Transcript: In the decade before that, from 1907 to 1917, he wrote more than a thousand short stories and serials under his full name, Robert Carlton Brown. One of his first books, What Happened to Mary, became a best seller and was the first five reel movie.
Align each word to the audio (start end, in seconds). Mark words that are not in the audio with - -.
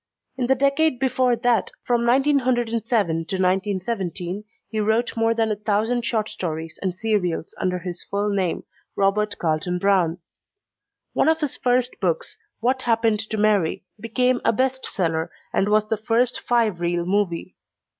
In 0.35 0.47
the 0.47 0.55
decade 0.55 0.97
before 0.97 1.35
that, 1.35 1.69
from 1.83 2.07
1907 2.07 3.05
to 3.05 3.15
1917, 3.35 4.43
he 4.67 4.79
wrote 4.79 5.15
more 5.15 5.35
than 5.35 5.51
a 5.51 5.55
thousand 5.55 6.05
short 6.07 6.27
stories 6.27 6.79
and 6.81 6.91
serials 6.91 7.53
under 7.59 7.77
his 7.77 8.01
full 8.05 8.27
name, 8.31 8.63
Robert 8.95 9.37
Carlton 9.37 9.77
Brown. 9.77 10.17
One 11.13 11.29
of 11.29 11.39
his 11.39 11.55
first 11.55 11.97
books, 12.01 12.39
What 12.61 12.81
Happened 12.81 13.19
to 13.29 13.37
Mary, 13.37 13.85
became 13.99 14.41
a 14.43 14.51
best 14.51 14.87
seller 14.87 15.31
and 15.53 15.69
was 15.69 15.87
the 15.87 15.97
first 15.97 16.39
five 16.47 16.79
reel 16.79 17.05
movie. 17.05 17.55